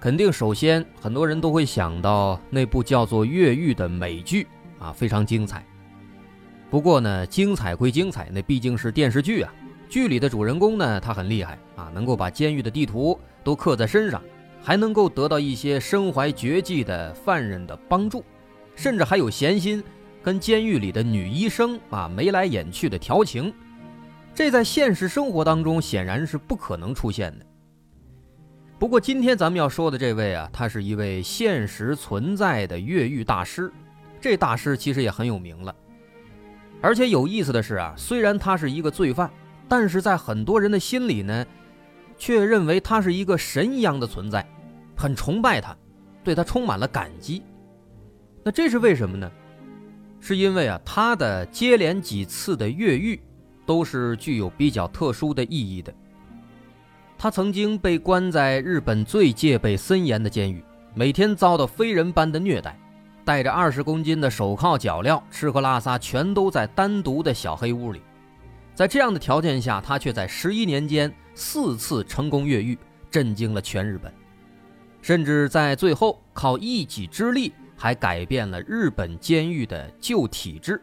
[0.00, 4.46] 肯定首先很多人都会想到那部叫做《越狱》的美剧
[4.78, 5.62] 啊，非常精彩。
[6.70, 9.52] 不过呢，精彩归精彩，那毕竟是电视剧啊。
[9.90, 14.22] 剧里的主人公呢，他很厉害啊，能够把监狱的地图都刻在身上，
[14.62, 18.24] 还能够得到一些身怀绝技的犯人的帮助，
[18.74, 19.84] 甚至还有闲心
[20.22, 23.52] 跟监狱里的女医生啊眉来眼去的调情。
[24.34, 27.44] 这在现实生活当中显然是不可能出现的。
[28.80, 33.70] 不过今天咱们要说的这位啊，他是一位现实存在的越狱大师。
[34.18, 35.74] 这大师其实也很有名了，
[36.80, 39.30] 而且有意思的是啊，虽然他是一个罪犯，
[39.68, 41.44] 但是在很多人的心里呢，
[42.16, 44.48] 却认为他是一个神一样的存在，
[44.96, 45.76] 很崇拜他，
[46.24, 47.42] 对他充满了感激。
[48.42, 49.30] 那这是为什么呢？
[50.20, 53.20] 是因为啊，他的接连几次的越狱，
[53.66, 55.92] 都是具有比较特殊的意义的。
[57.22, 62.74] 他曾经被关在日本最戒备森严的监狱，每天遭到非人般的虐待，
[63.26, 68.00] 带着二十公斤的手铐脚镣，吃喝拉撒全都在单独的小黑屋里。
[68.74, 72.78] 在这样的条件下，他却在十一年间四次成功越狱，
[73.10, 74.10] 震惊了全日本，
[75.02, 80.80] 甚至在最后靠一己之力还改变了日本监狱的旧体制。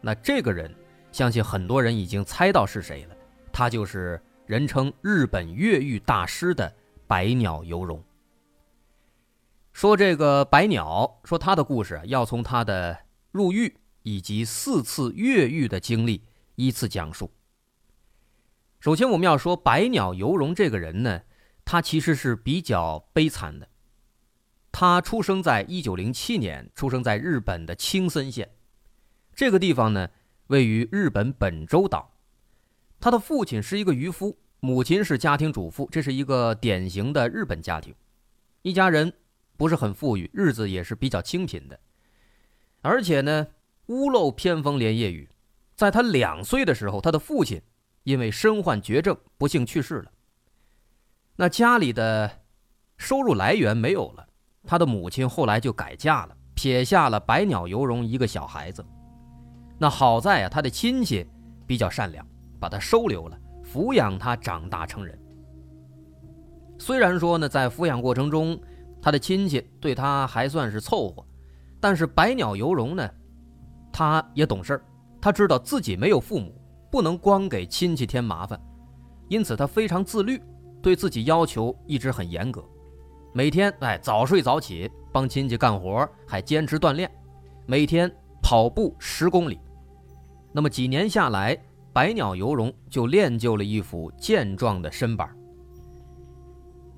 [0.00, 0.74] 那这个人，
[1.12, 3.14] 相信很多人已经猜到是谁了，
[3.52, 4.20] 他就是。
[4.48, 6.74] 人称日本越狱大师的
[7.06, 8.02] 百鸟游荣。
[9.74, 12.98] 说这个百鸟，说他的故事要从他的
[13.30, 16.22] 入狱以及四次越狱的经历
[16.54, 17.30] 依次讲述。
[18.80, 21.20] 首先，我们要说百鸟游荣这个人呢，
[21.66, 23.68] 他其实是比较悲惨的。
[24.72, 28.50] 他出生在一九零七年，出生在日本的青森县，
[29.34, 30.08] 这个地方呢
[30.46, 32.14] 位于日本本州岛。
[33.00, 37.94] 他的父亲是一个渔夫，母亲是家庭主妇，这是一个典型的日本家庭。
[38.62, 39.12] 一家人
[39.56, 41.78] 不是很富裕，日子也是比较清贫的。
[42.82, 43.46] 而且呢，
[43.86, 45.28] 屋漏偏逢连夜雨，
[45.76, 47.62] 在他两岁的时候，他的父亲
[48.02, 50.10] 因为身患绝症不幸去世了。
[51.36, 52.40] 那家里的
[52.96, 54.26] 收入来源没有了，
[54.66, 58.84] 他的母亲后来就改嫁了，撇下了百鸟游荣一个小孩子。
[59.78, 61.24] 那好在啊，他的亲戚
[61.64, 62.26] 比较善良。
[62.58, 65.18] 把他收留了，抚养他长大成人。
[66.78, 68.58] 虽然说呢，在抚养过程中，
[69.02, 71.24] 他的亲戚对他还算是凑合，
[71.80, 73.10] 但是百鸟游荣呢，
[73.92, 74.84] 他也懂事儿，
[75.20, 76.54] 他知道自己没有父母，
[76.90, 78.60] 不能光给亲戚添麻烦，
[79.28, 80.40] 因此他非常自律，
[80.80, 82.64] 对自己要求一直很严格，
[83.34, 87.10] 每天哎早睡早起，帮亲戚干活，还坚持锻炼，
[87.66, 88.08] 每天
[88.40, 89.58] 跑步十公里。
[90.52, 91.58] 那么几年下来。
[91.98, 95.28] 百鸟游荣就练就了一副健壮的身板。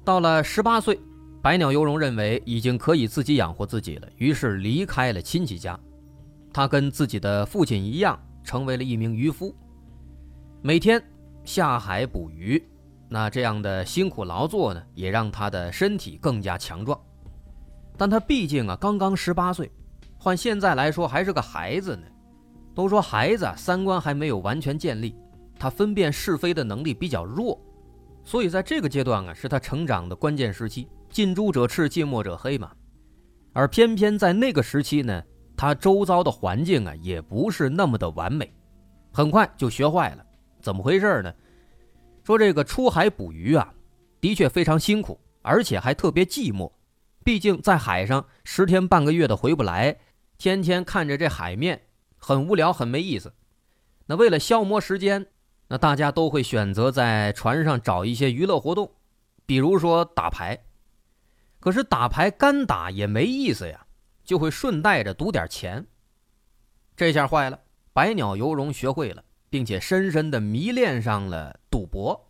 [0.04, 1.00] 到了十八岁，
[1.40, 5.80] 百鸟游荣认为已经可以自己养活自己了，于是离开了亲戚家。
[6.52, 9.56] 他跟自己的父亲一样，成为了一名渔夫，
[10.60, 11.02] 每天
[11.44, 12.62] 下海捕鱼。
[13.08, 17.00] 那这样的辛苦劳作呢，也让他的身体更加强壮。
[17.96, 19.72] 但他毕竟啊，刚刚十八岁，
[20.18, 22.02] 换现在来说还是个孩子呢。
[22.74, 25.14] 都说孩子三观还没有完全建立，
[25.58, 27.60] 他分辨是非的能力比较弱，
[28.24, 30.88] 所以在这个阶段啊，是他成长的关键时期。
[31.10, 32.70] 近朱者赤，近墨者黑嘛。
[33.52, 35.22] 而偏偏在那个时期呢，
[35.56, 38.52] 他周遭的环境啊，也不是那么的完美，
[39.12, 40.24] 很快就学坏了。
[40.60, 41.34] 怎么回事呢？
[42.22, 43.74] 说这个出海捕鱼啊，
[44.20, 46.70] 的确非常辛苦，而且还特别寂寞。
[47.24, 49.96] 毕竟在海上十天半个月的回不来，
[50.38, 51.80] 天天看着这海面。
[52.20, 53.32] 很无聊，很没意思。
[54.06, 55.26] 那为了消磨时间，
[55.68, 58.92] 那大家都会选择在船上找一些娱乐活动，
[59.46, 60.66] 比如说打牌。
[61.58, 63.86] 可是打牌干打也没意思呀，
[64.24, 65.86] 就会顺带着赌点钱。
[66.96, 67.60] 这下坏了，
[67.92, 72.28] 百鸟游荣学会了，并且深深的迷恋上了赌博。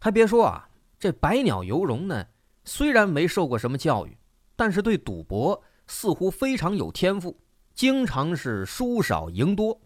[0.00, 0.68] 还别说啊，
[0.98, 2.26] 这百鸟游荣呢，
[2.64, 4.16] 虽然没受过什么教育，
[4.54, 7.40] 但是对赌博似乎非常有天赋。
[7.78, 9.80] 经常是输少赢多，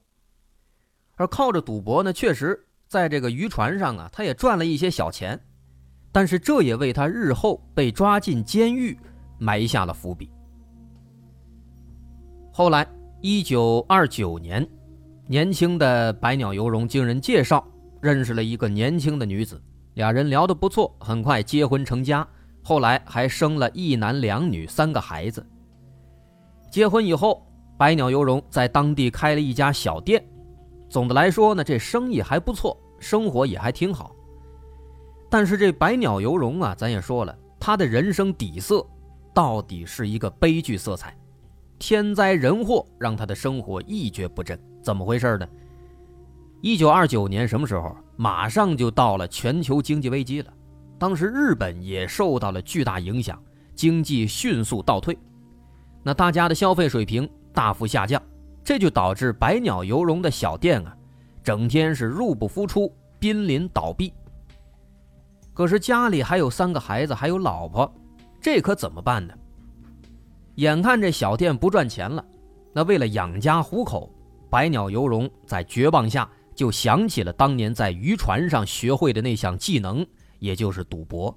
[1.17, 2.59] 而靠着赌博呢，确实
[2.89, 5.39] 在这个渔船上啊，他也赚了一些小钱。
[6.11, 8.99] 但是这也为他日后被抓进监狱
[9.39, 10.31] 埋下了伏笔。
[12.51, 12.91] 后来，
[13.21, 14.67] 一九二九年，
[15.27, 17.63] 年轻的百鸟游荣经人介绍
[18.01, 19.63] 认识了一个年轻的女子，
[19.97, 22.27] 俩人聊得不错，很快结婚成家，
[22.63, 25.47] 后来还生了一男两女三个孩子。
[26.71, 27.47] 结婚以后，
[27.77, 30.25] 百鸟游荣在当地开了一家小店，
[30.89, 34.15] 总的来说呢，这生意还不错，生活也还挺好。
[35.29, 38.87] 但是这百鸟游荣啊，咱也说了，他的人生底色
[39.35, 41.17] 到底是一个悲剧色彩。
[41.79, 45.49] 天灾人祸让他的生活一蹶不振，怎么回事呢？
[46.61, 47.97] 一九二九年什么时候？
[48.15, 50.53] 马上就到了全球经济危机了，
[50.97, 53.43] 当时日本也受到了巨大影响，
[53.75, 55.19] 经济迅速倒退，
[56.05, 58.21] 那大家的消费水平大幅下降，
[58.65, 60.97] 这就导致百鸟游荣的小店啊，
[61.43, 64.13] 整天是入不敷出，濒临倒闭。
[65.55, 67.93] 可是家里还有三个孩子，还有老婆，
[68.41, 69.35] 这可怎么办呢？
[70.57, 72.25] 眼看这小店不赚钱了，
[72.73, 74.11] 那为了养家糊口，
[74.51, 80.07] 百鸟游荣在绝望下就想起了当年在渔船上学会的那项技能，
[80.39, 81.37] 也就是赌博。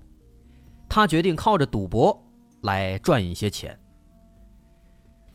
[0.88, 2.18] 他决定靠着赌博
[2.62, 3.78] 来赚一些钱。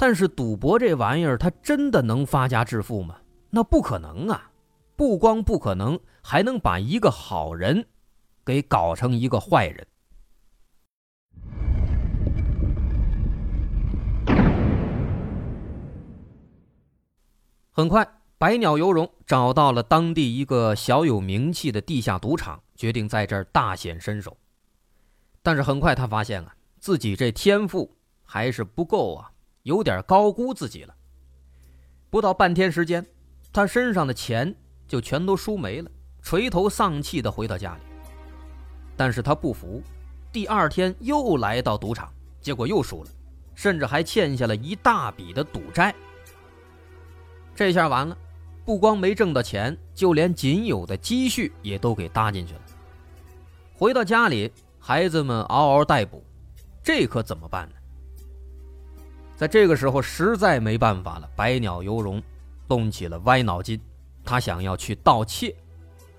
[0.00, 3.18] 但是赌博这玩意儿，它真的能发家致富吗？
[3.50, 4.50] 那不可能啊！
[4.96, 7.86] 不光不可能，还能把一个好人
[8.42, 9.86] 给搞成一个坏人。
[17.70, 24.34] 很快，百鸟游荣找到了当地一个小有名气的地下赌场，决定在这儿大显身手。
[25.42, 27.94] 但是很快他发现啊，自己这天赋
[28.24, 29.30] 还是不够啊，
[29.62, 30.94] 有点高估自己了。
[32.08, 33.06] 不到半天时间，
[33.52, 34.54] 他身上的钱
[34.88, 35.90] 就全都输没了，
[36.22, 37.80] 垂头丧气地回到家里。
[38.96, 39.82] 但是他不服，
[40.32, 43.10] 第二天又来到赌场，结果又输了，
[43.54, 45.94] 甚至还欠下了一大笔的赌债。
[47.54, 48.16] 这下完了，
[48.64, 52.60] 不光没挣到钱，就连仅有的积蓄也都给搭进去了。
[53.74, 56.22] 回到家里，孩子们嗷嗷待哺，
[56.82, 57.76] 这可怎么办呢？
[59.40, 62.22] 在这个时候，实在没办法了，百鸟游荣
[62.68, 63.80] 动起了歪脑筋，
[64.22, 65.56] 他想要去盗窃，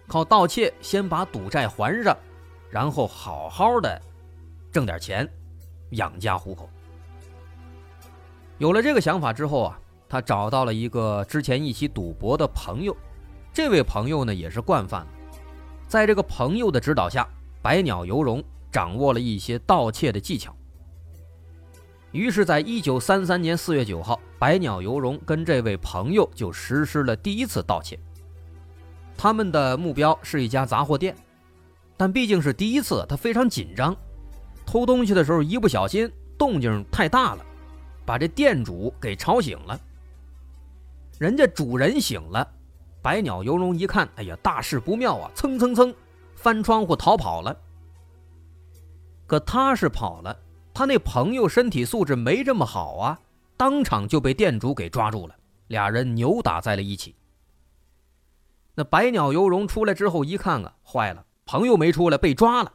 [0.07, 2.17] 靠盗窃先把赌债还上，
[2.71, 4.01] 然后好好的
[4.71, 5.31] 挣点钱，
[5.91, 6.67] 养家糊口。
[8.57, 9.77] 有了这个想法之后啊。
[10.09, 12.93] 他找到了一个之前一起赌博的朋友，
[13.53, 15.07] 这位朋友呢也是惯犯。
[15.87, 17.25] 在这个朋友的指导下，
[17.61, 20.53] 百鸟游荣掌握了一些盗窃的技巧。
[22.11, 27.97] 于是，在一九三三年四月九号，百鸟游荣跟这位朋友就实施了第一次盗窃。
[29.17, 31.15] 他们的目标是一家杂货店，
[31.95, 33.95] 但毕竟是第一次，他非常紧张。
[34.65, 37.45] 偷东西的时候一不小心，动静太大了，
[38.05, 39.79] 把这店主给吵醒了。
[41.17, 42.45] 人家主人醒了，
[43.01, 45.31] 百鸟游荣一看，哎呀，大事不妙啊！
[45.33, 45.93] 蹭蹭蹭，
[46.35, 47.55] 翻窗户逃跑了。
[49.27, 50.37] 可他是跑了，
[50.73, 53.19] 他那朋友身体素质没这么好啊，
[53.57, 55.35] 当场就被店主给抓住了，
[55.67, 57.15] 俩人扭打在了一起。
[58.75, 62.73] 那百鸟游荣出来之后一看啊，坏了，朋友没出来，被抓了。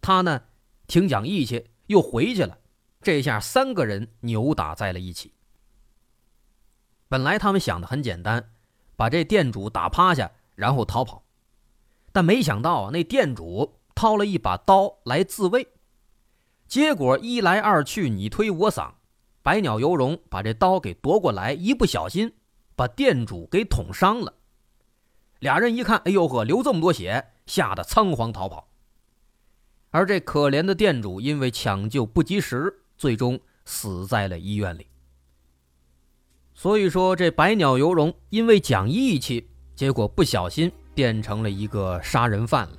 [0.00, 0.42] 他呢，
[0.86, 2.58] 挺讲义气，又回去了。
[3.02, 5.32] 这下三个人扭打在了一起。
[7.08, 8.52] 本来他们想的很简单，
[8.94, 11.24] 把这店主打趴下，然后逃跑。
[12.12, 15.66] 但没想到啊，那店主掏了一把刀来自卫。
[16.70, 18.92] 结果一来二去，你推我搡，
[19.42, 22.32] 百鸟游荣把这刀给夺过来，一不小心
[22.76, 24.34] 把店主给捅伤了。
[25.40, 28.68] 俩人一看，哎呦呵，流这么多血，吓得仓皇逃跑。
[29.90, 34.86] 而这可怜的店主因为抢救不及时，最终死在了医院里。
[36.54, 42.76] 所以说，这百鸟游荣因为讲义气，结果不小心变成了一个杀人犯了。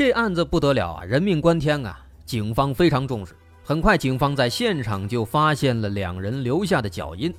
[0.00, 2.02] 这案子不得了啊，人命关天啊！
[2.24, 7.30] 警方非常重视，很快警方在现场就发现了两人留下的脚印，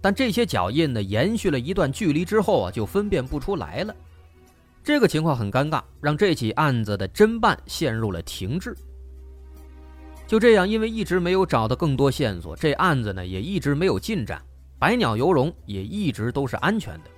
[0.00, 3.94] 但这些脚印呢，延续了一段距离之后啊，就分辨不出来了。
[4.82, 8.74] 这个情况很尴尬，让这起案子的侦办陷入了停滞。
[10.26, 14.40] 就这样，因为一直没有找到更多线索，这案子呢也一直没有进展，
[14.78, 17.10] 百鸟游龙也一直都是安全的。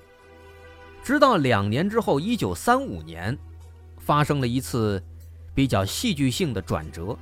[1.00, 3.38] 直到两年之后，一九三五年，
[4.04, 5.02] 发生了一次
[5.54, 7.16] 比较戏剧性的转折。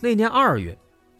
[0.00, 0.76] 那年二月，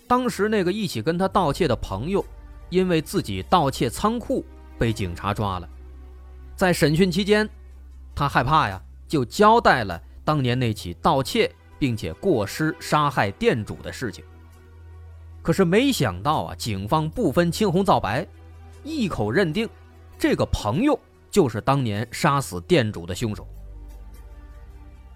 [0.09, 2.25] 当时那个一起跟他盗窃的朋友，
[2.69, 4.45] 因为自己盗窃仓库
[4.77, 5.69] 被警察抓了，
[6.57, 7.49] 在审讯期间，
[8.13, 14.25] 他害怕呀，就交代了当年那起盗窃并且过失杀害店主的事情。
[15.43, 18.27] 可是没想到啊，警方不分青红皂白，
[18.83, 19.69] 一口认定
[20.19, 20.99] 这个朋友
[21.31, 23.47] 就是当年杀死店主的凶手。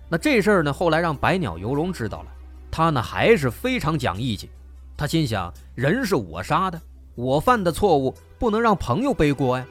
[0.09, 2.33] 那这事儿呢，后来让百鸟游龙知道了，
[2.71, 4.49] 他呢还是非常讲义气。
[4.97, 6.81] 他心想，人是我杀的，
[7.15, 9.67] 我犯的错误不能让朋友背锅呀。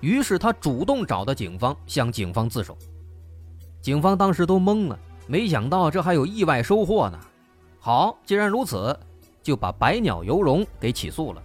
[0.00, 2.76] 于是他主动找到警方，向警方自首。
[3.80, 7.18] 警方当时都懵了，没想到这还有意外收获呢。
[7.78, 8.98] 好，既然如此，
[9.42, 11.42] 就把百鸟游龙给起诉了。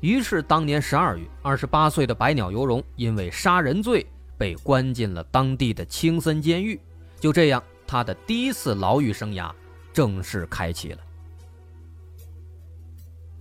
[0.00, 4.06] 于是当年十二月，二十八岁的百鸟游龙因为杀人罪
[4.36, 6.78] 被关进了当地的青森监狱。
[7.24, 9.50] 就这样，他的第一次牢狱生涯
[9.94, 10.98] 正式开启了。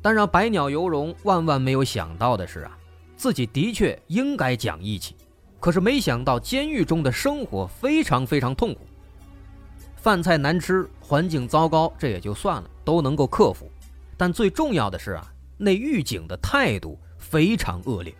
[0.01, 2.79] 但让百鸟游龙万万没有想到的是啊。
[3.17, 5.17] 自己的确应该讲义气，
[5.59, 8.87] 可是没想到监狱中的生活非常非常痛苦，
[9.97, 13.69] 饭菜难吃，环境糟糕，这也就算了，都能够克服。
[14.15, 18.15] 但最重要的是啊，那狱警的态度非常恶劣。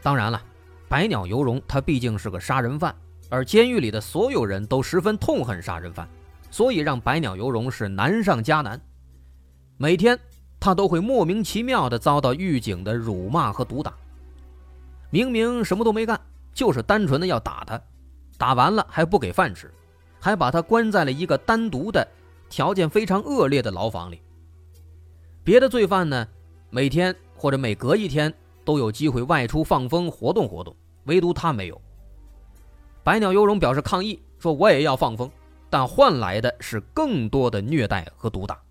[0.00, 0.40] 当然了，
[0.88, 2.94] 百鸟游龙他毕竟是个杀人犯，
[3.32, 6.06] 而监狱里的所有人都十分痛恨杀人犯，
[6.50, 8.78] 所以让百鸟游龙是难上加难，
[9.78, 10.18] 每天。
[10.60, 13.92] 他都会莫名其妙地遭到狱警的辱骂和毒打。
[15.10, 16.20] 明明什么都没干，
[16.54, 17.80] 就是单纯的要打他，
[18.38, 19.68] 打完了还不给饭吃，
[20.20, 22.06] 还把他关在了一个单独的、
[22.48, 24.20] 条件非常恶劣的牢房里。
[25.42, 26.28] 别的罪犯呢，
[26.70, 28.32] 每天或者每隔一天
[28.64, 31.82] 都有机会外出放风活动活动，唯独他没有。
[33.04, 35.30] 百鸟游龙表示抗议，说我也要放风，
[35.68, 38.62] 但换来的是更多的虐待和毒打。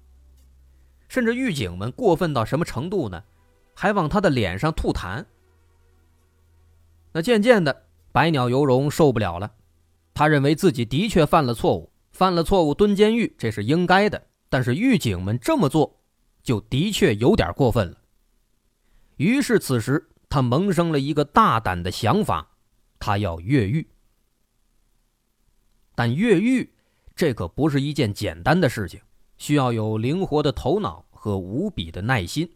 [1.09, 3.21] 甚至狱警们过分到什么程度呢？
[3.73, 5.25] 还往他的脸上吐痰。
[7.11, 7.83] 那渐渐的，
[8.13, 9.51] 百鸟游龙受不了了，
[10.13, 14.27] 他认为自己的确犯了错误，犯了错误蹲监狱这是应该的。
[14.47, 15.99] 但是狱警们这么做，
[16.41, 17.97] 就的确有点过分了。
[19.17, 22.47] 于是此时他萌生了一个大胆的想法，
[22.97, 23.85] 他要越狱。
[25.95, 26.73] 但越狱，
[27.15, 28.99] 这可不是一件简单的事情。
[29.37, 32.49] 需要有灵活的头脑和无比的耐心。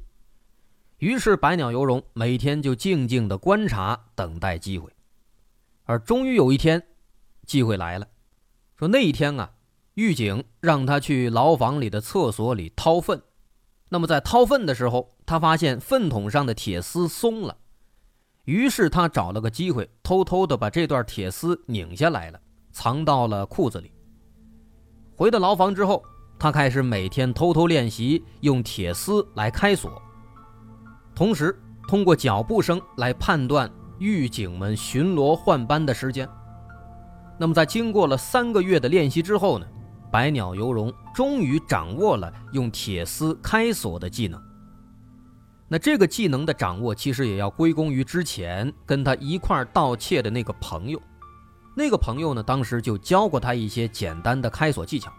[1.00, 4.92] 于是，百鸟游龙每天就静静的观察，等待机会。
[5.84, 6.82] 而终于有一天，
[7.46, 8.08] 机会来了。
[8.75, 9.51] 说那一天啊，
[9.96, 13.22] 狱警让他去牢房里的厕所里掏粪。
[13.89, 17.58] 那么在掏粪的时候，他发现粪桶上的铁丝松了。
[18.46, 22.39] 于是他找了个机会，偷偷的把这段铁丝拧下来了，
[22.75, 23.89] 藏到了裤子里。
[25.15, 26.03] 回到牢房之后。
[26.38, 29.89] 他开始每天偷偷练习用铁丝来开锁，
[31.15, 36.27] 同时通过脚步声来判断狱警们巡逻换班的时间。
[37.39, 39.65] 那么，在经过了三个月的练习之后呢，
[40.12, 44.39] 百鸟游龙终于掌握了用铁丝开锁的技能。
[45.70, 51.01] 那这个技能的掌握，其实也要归功于之前跟他一块盗窃的那个朋友。
[51.75, 55.12] 那个朋友呢，当时就教过他一些简单的开锁技巧。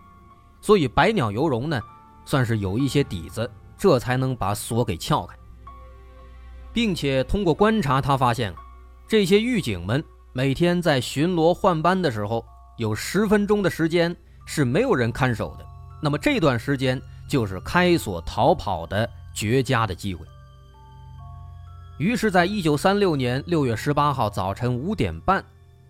[0.63, 1.81] 所以百鸟游龙呢，
[2.25, 5.37] 算是有一些底子，这才能把锁给撬开。
[6.73, 8.55] 并且通过观察，他发现，
[9.07, 12.45] 这些狱警们每天在巡逻换班的时候，
[12.79, 14.15] 有十分钟的时间
[14.47, 15.67] 是没有人看守的。
[16.03, 20.27] 那么这段时间就是开锁逃跑的绝佳的机会。
[21.99, 25.43] 于是，在一九三六年六月十八号早晨五点半，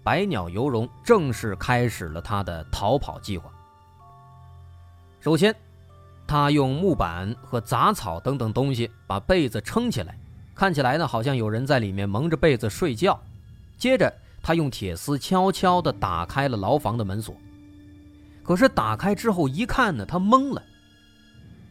[0.07, 3.51] 百鸟游龙正式开始了他的逃跑计划。
[5.19, 5.53] 首先，
[6.29, 10.17] 他用木板和杂草等等东西把被子撑起来，
[10.55, 13.21] 看起来呢好像有人在里面蒙着被子睡觉。
[13.77, 17.35] 接着，他用铁丝悄悄地打开了牢房的门锁。
[18.45, 20.63] 可是打开之后一看呢，他懵了。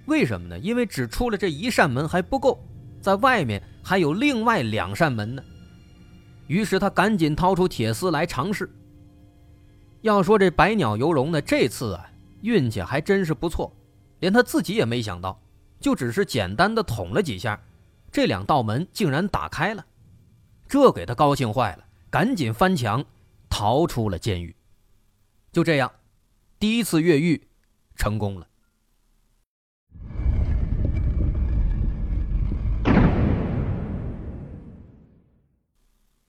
[0.08, 0.60] 为什么呢？
[0.60, 2.60] 因为只出了这一扇门还不够，
[3.00, 5.42] 在外面还有另外两扇门呢。
[6.48, 8.70] 于是他赶紧掏出铁丝来尝试。
[10.02, 12.12] 要说这百鸟游龙呢，这次啊。
[12.42, 13.76] 运气还真是不错，
[14.20, 15.42] 连他自己也没想到，
[15.80, 17.60] 就只是简单的捅了几下，
[18.12, 19.84] 这两道门竟然打开了，
[20.68, 23.04] 这给他高兴坏了，赶紧翻墙
[23.50, 24.56] 逃出了监狱。
[25.52, 25.92] 就这样，
[26.60, 27.48] 第一次越狱
[27.96, 28.48] 成功了。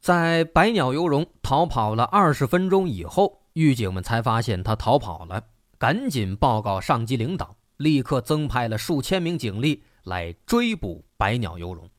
[0.06, 5.42] 在百鸟游龙逃跑了二十分钟以后，狱警们才发现他逃跑了。
[5.78, 11.90] 赶紧报告上级领导，立刻增派了数千名警力来追捕百鸟游龙。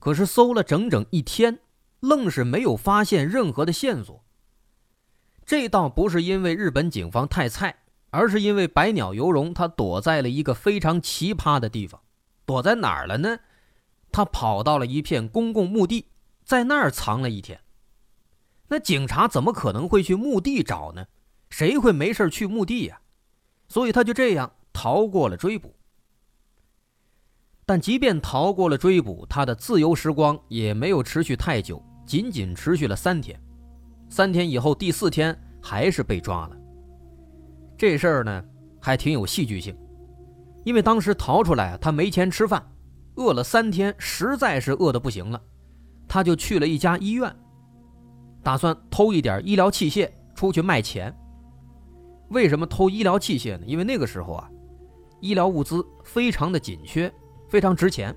[0.00, 1.60] 可是搜了整整一天，
[2.00, 4.24] 愣是没有发现任何的线索，
[5.46, 7.76] 这倒不是因为日本警方太菜，
[8.10, 12.00] 而是因为百鸟游龙他躲在了一个非常奇葩的地方，
[12.44, 13.38] 躲在哪儿了呢？
[14.10, 16.06] 他跑到了一片公共墓地，
[16.50, 17.60] 在那儿藏了一天。
[18.66, 21.06] 那警察怎么可能会去墓地找呢？
[21.48, 23.00] 谁会没事去墓地呀？
[23.68, 25.72] 所以他就这样逃过了追捕。
[27.64, 33.40] 但即便逃过了追捕，他的自由时光也没有持续太久，仅仅持续了三天。
[34.08, 36.56] 三天以后，第四天还是被抓了。
[37.78, 38.44] 这事儿呢，
[38.80, 39.78] 还挺有戏剧性，
[40.64, 42.60] 因为当时逃出来，他没钱吃饭，
[43.14, 45.40] 饿了三天，实在是饿得不行了，
[46.10, 47.32] 他就去了一家医院，
[48.42, 51.14] 打算偷一点医疗器械出去卖钱。
[52.30, 53.64] 为什么偷医疗器械呢？
[53.64, 54.50] 因为那个时候啊，
[55.20, 57.12] 医疗物资非常的紧缺，
[57.48, 58.12] 非常值钱，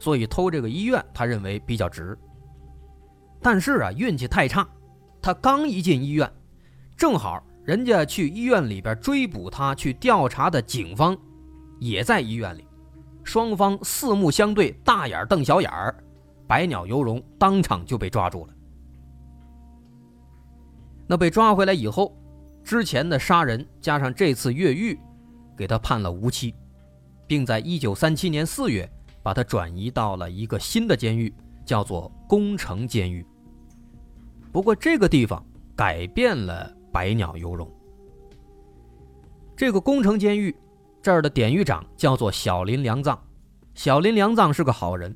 [0.00, 2.18] 所以偷这个医院，他认为比较值。
[3.40, 4.68] 但是啊，运气太差。
[5.22, 6.28] 他刚一进医院，
[6.96, 11.16] 正好人家去医院里边追捕他去调查的警方，
[11.78, 12.66] 也在医院里，
[13.22, 15.94] 双方四目相对，大眼瞪小眼儿，
[16.48, 18.54] 百鸟游龙当场就被抓住了。
[21.06, 22.16] 那被抓回来以后，
[22.64, 24.98] 之前的杀人加上这次越狱，
[25.56, 26.54] 给他判了无期，
[27.26, 28.90] 并在一九三七年四月
[29.22, 31.32] 把他转移到了一个新的监狱，
[31.64, 33.24] 叫做宫城监狱。
[34.50, 35.44] 不过这个地方
[35.76, 37.70] 改变了百鸟游龙。
[39.54, 40.54] 这个宫城监狱
[41.02, 43.18] 这儿的典狱长叫做小林良藏，
[43.74, 45.14] 小林良藏是个好人，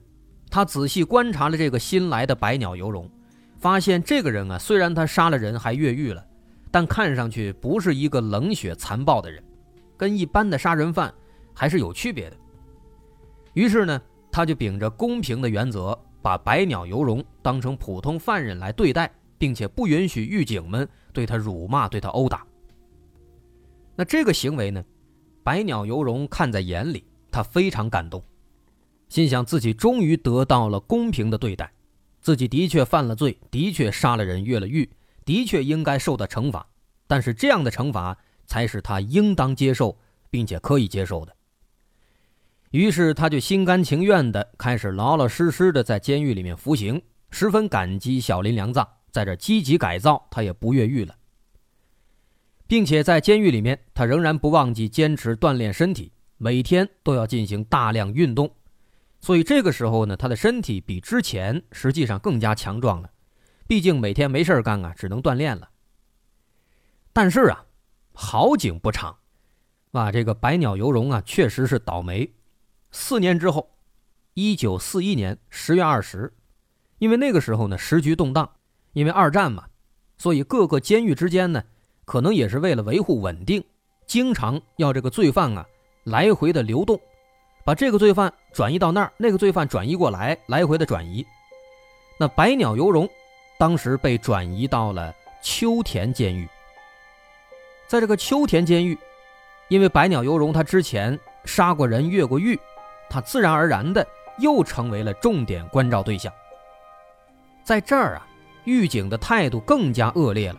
[0.52, 3.10] 他仔细观察了这个新来的百鸟游龙，
[3.56, 6.22] 发现这个人啊，虽然他杀了人还越狱了，
[6.70, 9.42] 但看上去不是一个冷血残暴的人，
[9.96, 11.12] 跟一般的杀人犯
[11.54, 12.36] 还是有区别的。
[13.54, 19.10] 于是呢，他就秉着公平的原则，把百鸟游龙当成普通犯人来对待。
[19.38, 22.46] 并且不允许狱警们对他辱骂、对他殴打。
[23.96, 24.84] 那这个行为呢？
[25.42, 28.22] 百鸟游龙看在眼里，他非常感动，
[29.12, 31.70] 心想自己终于得到了公平的对待，
[32.22, 34.88] 自己的确犯了罪，的确杀了人、越了狱，
[35.26, 36.66] 的确应该受到惩罚。
[37.06, 39.98] 但是这样的惩罚才是他应当接受
[40.30, 41.36] 并且可以接受的。
[42.70, 48.88] 于是他就心甘情愿地开始老老实实的在监狱里面服刑，十分感激小林良藏。
[49.10, 51.14] 在这积极改造，他也不越狱了，
[52.66, 58.50] 并且在监狱里面，他仍然不忘记坚持锻炼身体，每天都要进行大量运动。
[59.22, 63.10] 所以这个时候呢，他的身体比之前实际上更加强壮了。
[63.66, 65.70] 毕竟每天没事干啊，只能锻炼了。
[67.14, 67.64] 但是啊，
[68.12, 69.16] 好景不长，
[69.92, 72.34] 啊，这个百鸟游龙啊，确实是倒霉。
[72.90, 73.70] 四年之后，
[74.34, 76.34] 一九四一年十月二十，
[76.98, 78.50] 因为那个时候呢，时局动荡。
[78.92, 79.68] 因为二战嘛，
[80.18, 81.64] 所以各个监狱之间呢，
[82.04, 83.64] 可能也是为了维护稳定，
[84.06, 85.66] 经常要这个罪犯啊
[86.04, 87.00] 来回的流动，
[87.64, 91.24] 把这个罪犯转移到那儿，那个罪犯转移过来，来回的转移。
[92.18, 93.08] 那百鸟游龙
[93.58, 96.48] 当时被转移到了秋田监狱，
[97.86, 98.98] 在这个秋田监狱，
[99.68, 102.58] 因为百鸟游龙他之前杀过人、越过狱，
[103.08, 104.06] 他自然而然的
[104.38, 106.32] 又成为了重点关照对象。
[107.64, 108.26] 在这儿啊。
[108.64, 110.56] 狱警的态度更加恶劣了，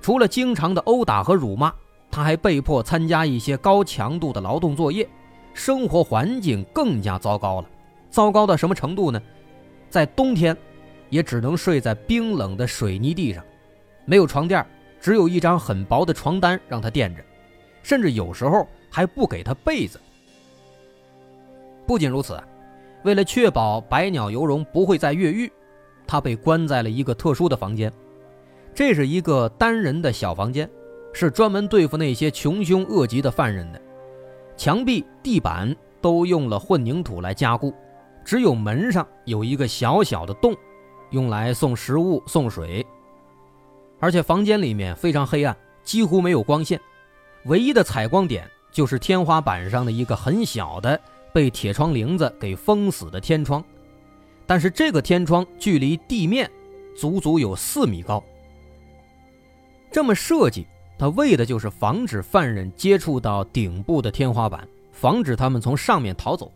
[0.00, 1.74] 除了经常的殴打和辱骂，
[2.08, 5.04] 他还被迫参加一些高强度的劳动作业，
[5.54, 7.68] 生活环境更加糟糕了。
[8.10, 9.20] 糟糕到什么程度呢？
[9.88, 10.56] 在冬天，
[11.08, 13.42] 也只能睡在冰冷的水泥地上，
[14.04, 14.64] 没有床垫，
[15.00, 17.22] 只有一张很薄的床单让他垫着，
[17.82, 20.00] 甚至有时候还不给他被子。
[21.86, 22.38] 不仅如此，
[23.04, 25.50] 为了确保百鸟游龙不会再越狱。
[26.06, 27.92] 他被关在了一个特殊的房间，
[28.74, 30.68] 这是一个单人的小房间，
[31.12, 33.80] 是专门对付那些穷凶恶极的犯人的。
[34.56, 37.74] 墙壁、地板都用了混凝土来加固，
[38.24, 40.54] 只有门上有一个小小的洞，
[41.10, 42.84] 用来送食物、送水。
[44.00, 46.80] 而且房间里面非常黑暗，几乎没有光线，
[47.46, 51.00] 唯一的采光点就是天花板上的一个很小的
[51.32, 53.64] 被铁窗棂子给封死的天窗。
[54.46, 56.50] 但是这个天窗距离地面
[56.94, 58.22] 足足有四米高。
[59.90, 60.66] 这么设计，
[60.98, 66.50] 他为的就是防止犯人接触到顶部的天花板，防止他们从上面逃走。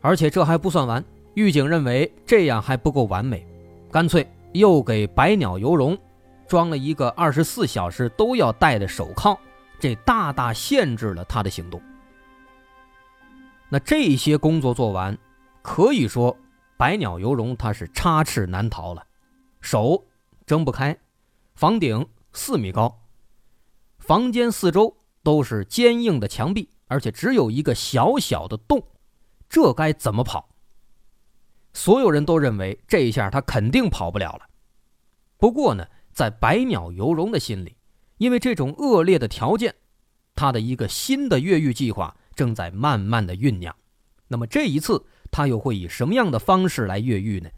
[0.00, 1.04] 而且这还不算完，
[1.34, 3.46] 狱警认为这样还不够完美，
[3.90, 5.98] 干脆又给百鸟游龙
[6.46, 9.38] 装了一个二十四小时都要戴的手铐，
[9.78, 11.80] 这大大限制了他的行动。
[13.68, 15.16] 那这些工作做完。
[15.62, 16.34] 可以说，
[16.78, 19.04] 百鸟游龙他是插翅难逃了，
[19.60, 20.02] 手
[20.46, 20.96] 睁不开，
[21.54, 23.08] 房顶四米高，
[23.98, 28.82] 房间四周都是坚硬的墙壁，而且只有一个小小的洞，
[29.48, 30.48] 这该怎么跑？
[31.72, 34.48] 所有人都认为这一下他肯定跑不了了。
[35.38, 37.76] 不过呢，在百鸟游龙的心里，
[38.18, 39.74] 因为这种恶劣的条件，
[40.34, 43.74] 他的一个新的越狱计划正在慢慢的酝酿。
[44.28, 47.50] 那么这一次，他又会以什么样的方式来越狱呢？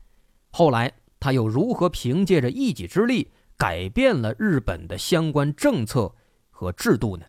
[0.50, 3.32] 后来他又如何凭借着一己之力
[3.62, 6.12] 改变了日本的相关政策
[6.50, 7.24] 和制度呢？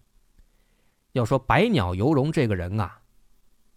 [1.12, 3.02] 要说百鸟游龙这个人啊，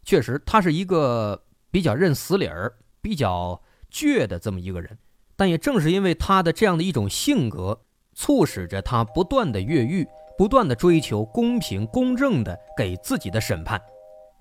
[0.05, 2.73] 确实他是一个比较认死理儿。
[3.03, 3.61] 比较
[3.92, 4.99] 倔的这么一个人，
[5.37, 7.79] 但也正是因为他的这样的一种性格，
[8.14, 13.79] 促使着他不断的越狱，不断的追求公平公正的给自己的审判，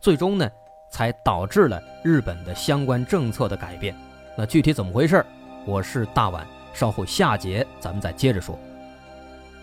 [0.02, 0.50] 最终呢，
[0.90, 3.94] 才导致了日本的相关政策的改变。
[4.38, 5.24] 那具体怎么回事？
[5.68, 8.60] 我是大碗，稍后下节咱们再接着说。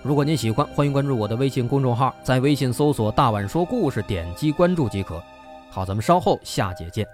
[0.02, 5.22] 如果您喜欢，欢迎关注我的微信公众号，在微信搜索“大碗说故事”，点击关注即可。
[5.70, 7.06] 好，咱们稍后下节见。